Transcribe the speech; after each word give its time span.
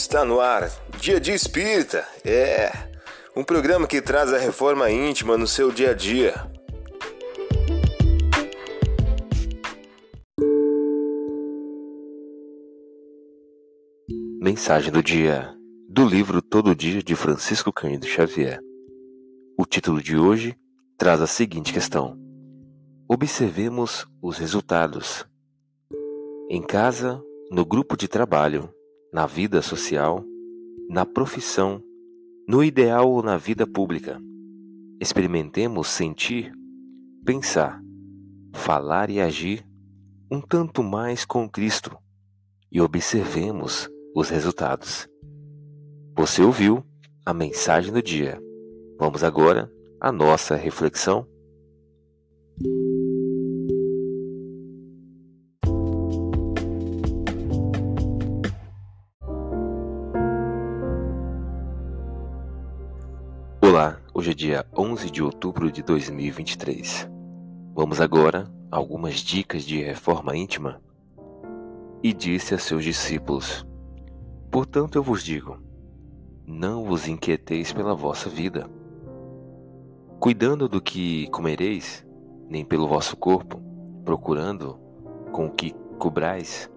Está 0.00 0.24
no 0.24 0.38
ar, 0.38 0.70
Dia 1.00 1.18
de 1.18 1.32
Espírita. 1.32 2.06
É 2.24 2.70
um 3.36 3.42
programa 3.42 3.84
que 3.84 4.00
traz 4.00 4.32
a 4.32 4.38
reforma 4.38 4.88
íntima 4.88 5.36
no 5.36 5.46
seu 5.46 5.72
dia 5.72 5.90
a 5.90 5.92
dia. 5.92 6.34
Mensagem 14.40 14.92
do 14.92 15.02
dia 15.02 15.52
do 15.88 16.06
livro 16.06 16.40
Todo 16.40 16.76
Dia 16.76 17.02
de 17.02 17.16
Francisco 17.16 17.72
Cândido 17.72 18.06
Xavier. 18.06 18.60
O 19.58 19.66
título 19.66 20.00
de 20.00 20.16
hoje 20.16 20.56
traz 20.96 21.20
a 21.20 21.26
seguinte 21.26 21.72
questão: 21.72 22.16
Observemos 23.08 24.06
os 24.22 24.38
resultados. 24.38 25.26
Em 26.48 26.62
casa, 26.62 27.20
no 27.50 27.66
grupo 27.66 27.96
de 27.96 28.06
trabalho, 28.06 28.72
na 29.12 29.26
vida 29.26 29.62
social, 29.62 30.24
na 30.88 31.04
profissão, 31.04 31.82
no 32.46 32.62
ideal 32.62 33.10
ou 33.10 33.22
na 33.22 33.36
vida 33.36 33.66
pública. 33.66 34.20
Experimentemos 35.00 35.88
sentir, 35.88 36.52
pensar, 37.24 37.80
falar 38.52 39.10
e 39.10 39.20
agir 39.20 39.66
um 40.30 40.40
tanto 40.40 40.82
mais 40.82 41.24
com 41.24 41.48
Cristo 41.48 41.96
e 42.70 42.80
observemos 42.80 43.88
os 44.14 44.28
resultados. 44.28 45.08
Você 46.16 46.42
ouviu 46.42 46.84
a 47.24 47.32
mensagem 47.32 47.92
do 47.92 48.02
dia. 48.02 48.40
Vamos 48.98 49.22
agora 49.22 49.70
à 50.00 50.10
nossa 50.10 50.56
reflexão. 50.56 51.26
Olá, 63.78 63.96
hoje 64.12 64.32
é 64.32 64.34
dia 64.34 64.66
11 64.76 65.08
de 65.08 65.22
outubro 65.22 65.70
de 65.70 65.84
2023. 65.84 67.08
Vamos 67.76 68.00
agora 68.00 68.50
a 68.72 68.76
algumas 68.76 69.20
dicas 69.20 69.62
de 69.62 69.80
reforma 69.80 70.36
íntima. 70.36 70.82
E 72.02 72.12
disse 72.12 72.56
a 72.56 72.58
seus 72.58 72.82
discípulos: 72.82 73.64
Portanto 74.50 74.96
eu 74.96 75.02
vos 75.04 75.22
digo, 75.22 75.60
não 76.44 76.82
vos 76.82 77.06
inquieteis 77.06 77.72
pela 77.72 77.94
vossa 77.94 78.28
vida, 78.28 78.68
cuidando 80.18 80.68
do 80.68 80.80
que 80.80 81.28
comereis, 81.28 82.04
nem 82.50 82.64
pelo 82.64 82.88
vosso 82.88 83.16
corpo, 83.16 83.62
procurando 84.04 84.76
com 85.30 85.46
o 85.46 85.52
que 85.52 85.72
cobrais. 86.00 86.68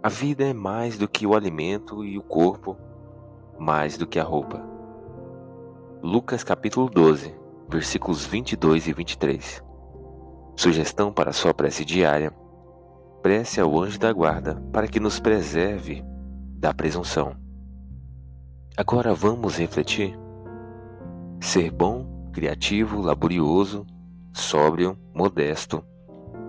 A 0.00 0.08
vida 0.08 0.44
é 0.44 0.52
mais 0.52 0.96
do 0.96 1.08
que 1.08 1.26
o 1.26 1.34
alimento 1.34 2.04
e 2.04 2.16
o 2.16 2.22
corpo 2.22 2.76
mais 3.58 3.98
do 3.98 4.06
que 4.06 4.20
a 4.20 4.24
roupa. 4.24 4.70
Lucas 6.04 6.42
capítulo 6.42 6.90
12, 6.90 7.32
versículos 7.68 8.26
22 8.26 8.88
e 8.88 8.92
23. 8.92 9.62
Sugestão 10.56 11.12
para 11.12 11.32
sua 11.32 11.54
prece 11.54 11.84
diária. 11.84 12.34
Prece 13.22 13.60
ao 13.60 13.80
anjo 13.80 14.00
da 14.00 14.12
guarda 14.12 14.60
para 14.72 14.88
que 14.88 14.98
nos 14.98 15.20
preserve 15.20 16.02
da 16.58 16.74
presunção. 16.74 17.36
Agora 18.76 19.14
vamos 19.14 19.56
refletir. 19.58 20.18
Ser 21.40 21.70
bom, 21.70 22.28
criativo, 22.32 23.00
laborioso, 23.00 23.86
sóbrio, 24.32 24.98
modesto 25.14 25.84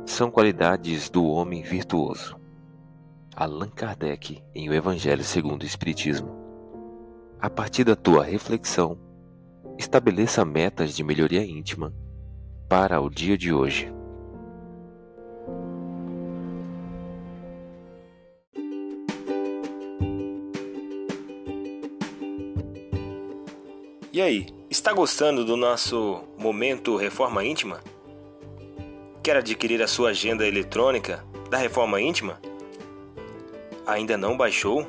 são 0.03 0.31
qualidades 0.31 1.11
do 1.11 1.27
homem 1.27 1.61
virtuoso. 1.61 2.35
Allan 3.35 3.69
Kardec, 3.69 4.43
em 4.55 4.67
O 4.67 4.73
Evangelho 4.73 5.23
segundo 5.23 5.61
o 5.61 5.67
Espiritismo. 5.67 6.35
A 7.39 7.51
partir 7.51 7.83
da 7.83 7.95
tua 7.95 8.23
reflexão, 8.23 8.97
estabeleça 9.77 10.43
metas 10.45 10.95
de 10.95 11.03
melhoria 11.03 11.43
íntima 11.43 11.93
para 12.67 12.99
o 12.99 13.09
dia 13.09 13.37
de 13.37 13.53
hoje. 13.53 13.91
E 24.11 24.21
aí, 24.21 24.45
está 24.69 24.93
gostando 24.93 25.43
do 25.43 25.57
nosso 25.57 26.23
momento 26.37 26.95
Reforma 26.95 27.43
Íntima? 27.43 27.79
Quer 29.23 29.37
adquirir 29.37 29.81
a 29.81 29.87
sua 29.87 30.09
agenda 30.09 30.47
eletrônica 30.47 31.25
da 31.49 31.57
Reforma 31.57 31.99
Íntima? 31.99 32.39
Ainda 33.87 34.15
não 34.15 34.37
baixou? 34.37 34.87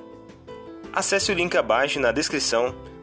Acesse 0.93 1.33
o 1.33 1.35
link 1.35 1.57
abaixo 1.57 1.99
na 1.99 2.13
descrição 2.13 2.75